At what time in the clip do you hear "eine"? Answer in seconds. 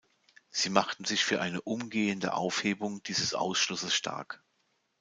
1.41-1.61